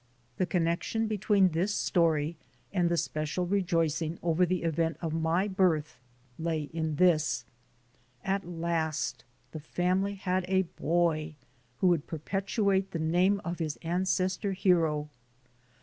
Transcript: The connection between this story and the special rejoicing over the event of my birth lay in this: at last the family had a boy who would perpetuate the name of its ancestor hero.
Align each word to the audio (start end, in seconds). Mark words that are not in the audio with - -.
The 0.37 0.47
connection 0.47 1.05
between 1.05 1.49
this 1.49 1.75
story 1.75 2.35
and 2.73 2.89
the 2.89 2.97
special 2.97 3.45
rejoicing 3.45 4.17
over 4.23 4.47
the 4.47 4.63
event 4.63 4.97
of 4.99 5.13
my 5.13 5.47
birth 5.47 5.99
lay 6.39 6.63
in 6.63 6.95
this: 6.95 7.45
at 8.23 8.43
last 8.43 9.23
the 9.51 9.59
family 9.59 10.15
had 10.15 10.43
a 10.47 10.63
boy 10.63 11.35
who 11.81 11.87
would 11.89 12.07
perpetuate 12.07 12.89
the 12.89 12.97
name 12.97 13.39
of 13.45 13.61
its 13.61 13.75
ancestor 13.83 14.53
hero. 14.53 15.11